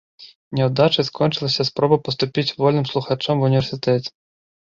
Няўдачай 0.59 1.05
скончылася 1.09 1.65
спроба 1.69 1.99
паступіць 2.07 2.55
вольным 2.63 2.87
слухачом 2.93 3.35
ва 3.43 3.51
ўніверсітэт. 3.51 4.03